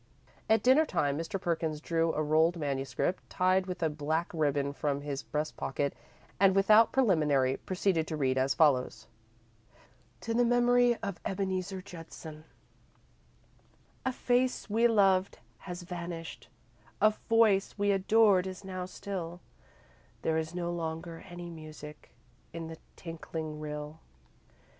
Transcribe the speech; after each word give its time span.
At 0.49 0.63
dinner 0.63 0.83
time, 0.87 1.15
Mr. 1.15 1.39
Perkins 1.39 1.79
drew 1.79 2.11
a 2.13 2.23
rolled 2.23 2.57
manuscript, 2.57 3.21
tied 3.29 3.67
with 3.67 3.83
a 3.83 3.87
black 3.91 4.31
ribbon, 4.33 4.73
from 4.73 5.01
his 5.01 5.21
breast 5.21 5.57
pocket, 5.57 5.93
and, 6.39 6.55
without 6.55 6.91
preliminary, 6.91 7.57
proceeded 7.57 8.07
to 8.07 8.17
read 8.17 8.35
as 8.35 8.55
follows: 8.55 9.05
TO 10.19 10.33
THE 10.33 10.43
MEMORY 10.43 10.95
OF 11.03 11.19
EBENEEZER 11.23 11.83
JUDSON 11.83 12.45
A 14.03 14.11
face 14.11 14.67
we 14.67 14.87
loved 14.87 15.37
has 15.59 15.83
vanished, 15.83 16.49
A 16.99 17.11
voice 17.29 17.75
we 17.77 17.91
adored 17.91 18.47
is 18.47 18.63
now 18.65 18.85
still, 18.87 19.39
There 20.23 20.39
is 20.39 20.55
no 20.55 20.71
longer 20.71 21.23
any 21.29 21.51
music 21.51 22.09
In 22.53 22.69
the 22.69 22.79
tinkling 22.95 23.59
rill. 23.59 23.99